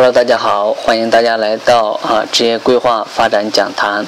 [0.00, 4.06] Hello，大家好，欢迎大家来到啊职业规划发展讲坛。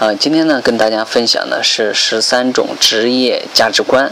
[0.00, 4.10] 啊，今天呢跟大家分享的是十三种职业价值观。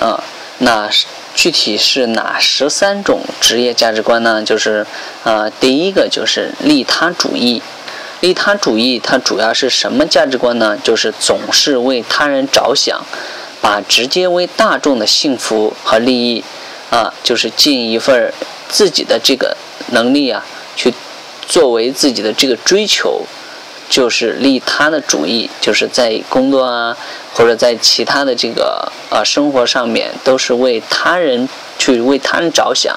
[0.00, 0.20] 啊，
[0.58, 0.90] 那
[1.36, 4.42] 具体是哪十三种职业价值观呢？
[4.42, 4.84] 就是
[5.22, 7.62] 啊，第一个就是利他主义。
[8.18, 10.76] 利他主义它主要是什么价值观呢？
[10.82, 13.00] 就是总是为他人着想，
[13.60, 16.42] 把直接为大众的幸福和利益
[16.90, 18.34] 啊，就是尽一份
[18.68, 19.56] 自己的这个。
[19.92, 20.44] 能力啊，
[20.76, 20.92] 去
[21.46, 23.22] 作为自己的这个追求，
[23.88, 26.96] 就是利他的主义，就是在工作啊，
[27.34, 32.96] 或者在其他的这个呃生活上面，都是为他人去为他人着想，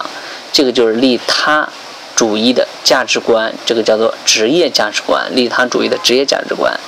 [0.51, 1.67] 这个就是利他
[2.15, 6.79] 主义的价值观，这个叫做职业价值观，利他主义的职业价值观。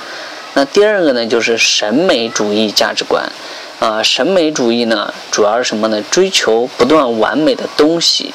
[0.54, 3.30] 那第二个呢，就是审美主义价值观，
[3.78, 6.02] 啊，审美主义呢，主要是什么呢？
[6.10, 8.32] 追求不断完美的东西。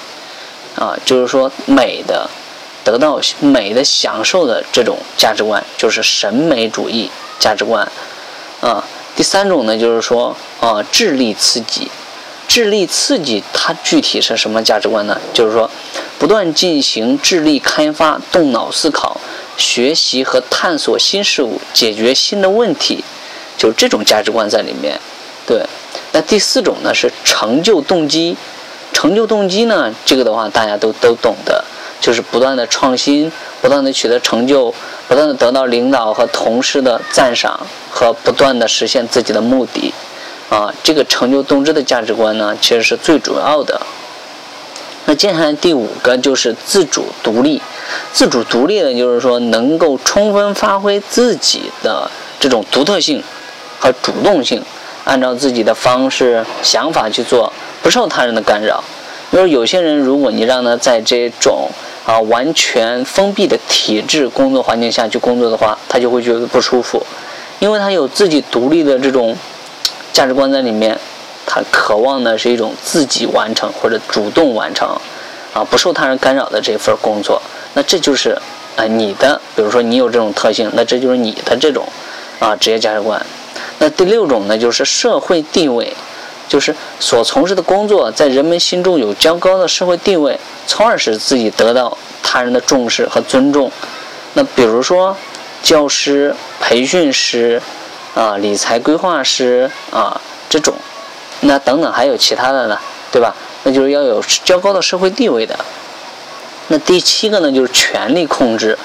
[0.76, 2.30] 啊，就是说美的，
[2.84, 7.88] 得到美的享受的这种价值观，就是审美主义价值观。
[8.60, 8.84] 啊，
[9.16, 11.92] 第三种呢，就是说啊，智力刺激，
[12.48, 15.20] 智力刺激它具体是什么价值观呢？
[15.34, 15.70] 就是说，
[16.18, 19.20] 不断进行智力开发，动脑思考，
[19.58, 23.04] 学习和探索新事物，解决新的问题，
[23.58, 25.00] 就这种价值观在里面。
[25.46, 25.62] 对，
[26.14, 28.36] 那第四种呢是成就动机。
[28.94, 29.94] 成就动机呢？
[30.06, 31.66] 这个的话，大家都都懂的，
[32.00, 33.30] 就是不断的创新，
[33.62, 34.74] 不断的取得成就，
[35.08, 37.60] 不断的得到领导和同事的赞赏，
[37.92, 39.94] 和不断的实现自己的目的，
[40.50, 43.82] 啊，这个成就动机的价值观呢，其实是最主要的。
[45.06, 47.62] 那接下来第五个就是自主独立，
[48.14, 53.22] 自主独立呢，就是说能够充分发挥自己的这种独特性
[53.80, 54.64] 和主动性，
[55.04, 57.52] 按照自己的方式、想法去做。
[57.84, 58.82] 不受他人的干扰，
[59.30, 61.70] 就是有些人，如果你让他在这种
[62.06, 67.06] 啊完全封闭的体制工作环境下去工作的话，他就会觉得不舒服，
[67.60, 69.36] 因为他有自己独立的这种
[70.14, 70.98] 价值观在里面，
[71.46, 74.88] 他渴望的是一种自己完成或者主动完成
[75.54, 77.42] 啊不受他人干扰的这份工作，
[77.74, 78.30] 那这就是
[78.78, 81.86] 啊你的，比如说你有这种特性，那这就是你的这种
[82.40, 83.22] 啊职业价值观。
[83.80, 85.94] 那第六种呢，就是社会地位。
[86.48, 93.72] 就是所从事的工作在人们心中有较高的社会地位，从而使自己得到他人的重视和尊重。
[94.34, 95.16] 那比如说，
[95.62, 97.62] 教师、培训师、
[98.16, 100.74] 啊理财规划师啊这种，
[101.42, 102.78] 那等等还有其他的呢，
[103.12, 103.36] 对吧？
[103.64, 105.58] 那就是要有较高的社会地位的。
[106.68, 108.78] 那第七个呢，就是权力控制，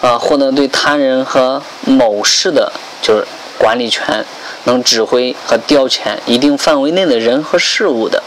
[0.00, 3.26] 啊获得对他人和某事的，就是
[3.58, 4.24] 管理权。
[4.66, 8.22] 能指挥和调遣一定范围内的人和事物的，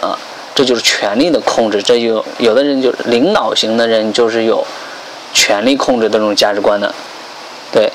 [0.00, 0.18] 啊，
[0.54, 1.82] 这就是权力的控制。
[1.82, 4.64] 这就有的人就是领导型的人就是有
[5.32, 6.94] 权力控制这种价值观的，
[7.72, 7.92] 对。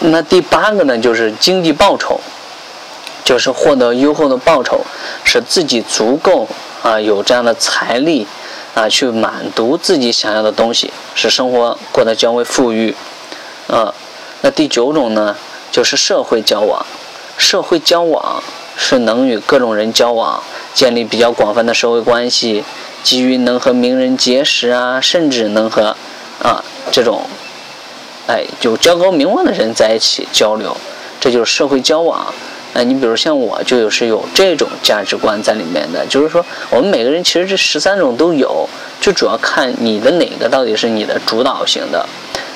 [0.00, 2.20] 那第八个呢，就是经济报酬，
[3.24, 4.80] 就是获得优厚的报酬，
[5.24, 6.46] 使自己足够
[6.82, 8.26] 啊有这样的财力
[8.74, 12.94] 啊去满足自己想要的东西，使生活过得较为富裕，
[13.68, 13.94] 啊。
[14.42, 15.36] 那第九种呢？
[15.76, 16.86] 就是社会交往，
[17.36, 18.42] 社会交往
[18.78, 20.42] 是能与各种人交往，
[20.72, 22.64] 建立比较广泛的社会关系，
[23.02, 25.94] 基于能和名人结识啊，甚至能和
[26.42, 27.26] 啊这种
[28.26, 30.74] 哎有较高名望的人在一起交流，
[31.20, 32.32] 这就是社会交往。
[32.72, 38.66] 哎，你比如像我就有是有这种价值观在里面的，就是说我们每个人其实这十三种都有，
[38.98, 42.08] 就主要看你的哪个到底是你的主导型的。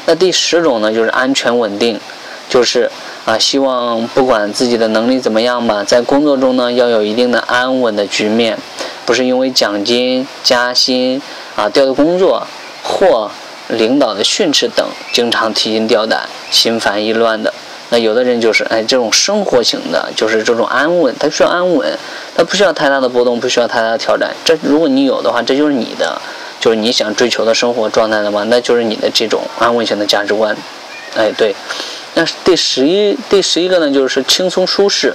[0.06, 2.00] 那第十种呢，就是安全稳定，
[2.48, 2.90] 就是。
[3.30, 8.58] 啊，希望不管自己的能力怎么样吧，在工作中呢要有一定的安稳的局面，
[9.06, 11.22] 不是因为奖金、加薪
[11.54, 12.44] 啊、调的工作
[12.82, 13.30] 或
[13.68, 17.54] 领导的训斥等，经常提心吊胆、心烦意乱的。
[17.90, 21.96] 那有的人就是哎，这种生活型的，就是这种安稳，他需要安稳，
[22.34, 24.34] 他不需要太大的波动，不需要太大的挑战。
[24.44, 26.20] 这如果你有的话，这就是你的，
[26.58, 30.56] 就是你想追求的生活状态的话，那就是你的这种安稳型的价值观。
[31.16, 31.54] 哎，对。
[32.14, 35.14] 那第十一第十一个呢，就是轻松舒适，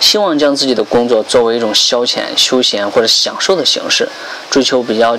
[0.00, 4.08] 希望将自己的工作作为一种消遣、休闲或者享受的形式，
[4.50, 5.18] 追求比较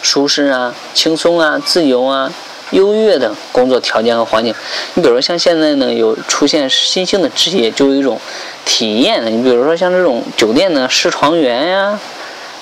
[0.00, 2.32] 舒适啊、轻松啊、自由啊、
[2.70, 4.54] 优越的工作条件和环境。
[4.94, 8.18] 你比如说像现在呢，有出现新兴的职业，就有一种
[8.64, 9.30] 体验的。
[9.30, 12.00] 你比如说像这种酒店的试床员呀，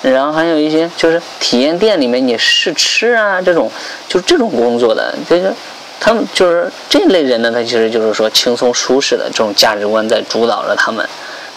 [0.03, 3.71] 然后还有一些就是体验店里面你试吃啊，这种
[4.09, 5.55] 就是这种工作的，这个。
[6.01, 11.07] 他们就是这类人呢，他其实就是说轻松舒适的这种价值观在主导着他们，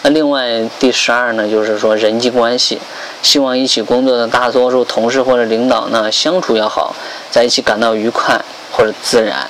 [0.02, 2.78] 那另外第十二呢，就是说人际关系，
[3.22, 6.94] 希望一起工作的大多数同事或者领导呢相处要好，
[7.30, 8.38] 在一起感到愉快
[8.70, 9.48] 或者自然。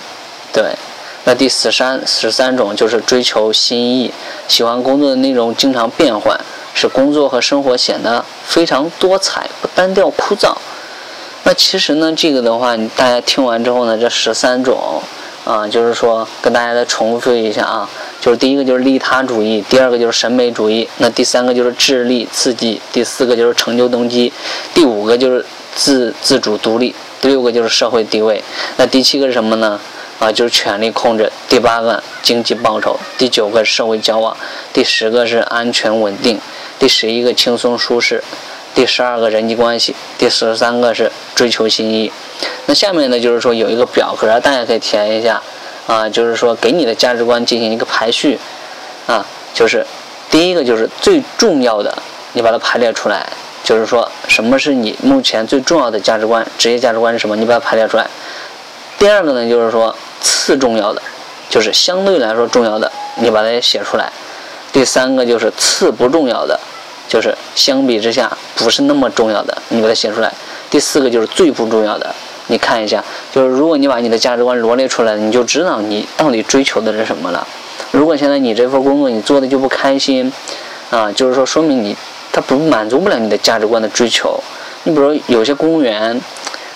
[0.52, 0.72] 对，
[1.24, 4.12] 那第十三十三种就是追求新意，
[4.46, 6.38] 喜欢工作的内容经常变换，
[6.72, 10.54] 使工作和生活显得非常多彩，不单调枯燥。
[11.44, 15.02] 那其实呢，这个的话，大家听完之后呢，这十三种。
[15.44, 17.86] 啊，就是说跟大家再重复一下啊，
[18.18, 24.32] 就是第一个就是利他主义，第二个就是审美主义，那第三个就是智力刺激，第四个就是成就动机，
[24.72, 25.44] 第五个就是
[25.76, 28.42] 自自主独立，第六个就是社会地位，
[28.78, 29.78] 那第七个是什么呢？
[30.18, 34.34] 啊，就是权力控制，第八个经济报酬，第九个社会交往，
[34.72, 36.40] 第十个是安全稳定，
[36.78, 38.24] 第十一个轻松舒适。
[38.74, 42.10] 第十二个人际关系，第十三个是追求心意。
[42.66, 45.40] 那下面呢，就是说有一个表格，大家可以填一下
[45.86, 48.38] 啊，就是说给你的价值观进行一个排序
[49.06, 49.24] 啊，
[49.54, 49.86] 就是
[50.30, 51.96] 第一个就是最重要的，
[52.32, 53.24] 你把它排列出来，
[53.62, 58.06] 就是说什么是你目前最重要的价值观，职业价值观是什么，你把它排列出来。
[58.98, 61.00] 第二个呢，就是说次重要的，
[61.48, 64.10] 就是相对来说重要的，你把它写出来。
[64.72, 66.58] 第三个就是次不重要的。
[67.08, 70.32] 就是相比之下不是那么重要的，你把它写出来。
[70.70, 72.12] 第四个就是最不重要的，
[72.48, 77.46] 你看一下，就是如果你把你的价值观罗列出来，你就知道你到底追求的是什么了。
[77.92, 80.32] 如果现在你这份工作你做的就不开心，
[80.90, 81.96] 啊，就是说说明你
[82.32, 84.42] 他不满足不了你的价值观的追求。
[84.82, 86.20] 你比如有些公务员，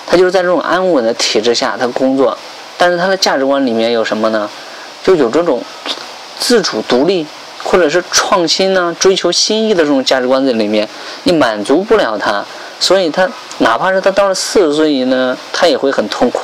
[0.06, 2.36] 他就是在这种安稳的体制下他工作，
[2.76, 4.48] 但是他的价值观里面有什么呢？
[5.02, 5.60] 就有这种
[6.38, 7.26] 自主独立。
[7.70, 10.88] 或者是创新呢，追求新意的这种价值观在里面，
[11.24, 12.42] 你满足不了他，
[12.80, 13.28] 所以他
[13.58, 16.40] 哪怕是他到了四十岁呢，他也会很痛苦，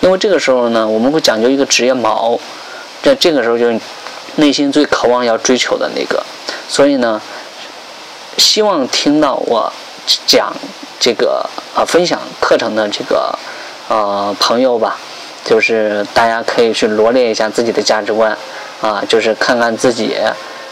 [0.00, 2.38] 因为这个时候呢，我们会讲究一个职业锚，
[3.02, 3.76] 在这个时候就是
[4.36, 6.24] 内心最渴望要追求的那个，
[6.68, 7.20] 所以呢，
[8.36, 9.72] 希望听到我
[10.28, 10.54] 讲
[11.00, 13.36] 这个啊分享课程的这个
[13.88, 14.96] 呃朋友吧，
[15.44, 18.38] 就是大家可以去罗列一下自己的价值观
[18.80, 20.14] 啊，就是看看自己。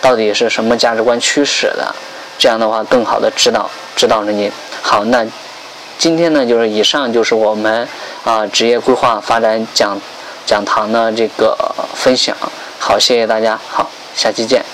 [0.07, 1.93] 到底是什么价值观驱使的？
[2.39, 4.49] 这样的话，更好的指导指导着你。
[4.81, 5.27] 好，那
[5.99, 7.89] 今天呢，就是以上就是我们
[8.23, 10.01] 啊职业规划发展讲
[10.47, 11.59] 讲堂的这个
[11.93, 12.37] 分享。
[12.79, 13.59] 好，谢谢大家。
[13.69, 14.65] 好，下期见。